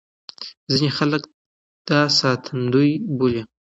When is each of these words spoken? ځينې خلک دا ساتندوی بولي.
ځينې 0.71 0.89
خلک 0.97 1.23
دا 1.87 1.99
ساتندوی 2.19 2.91
بولي. 3.17 3.41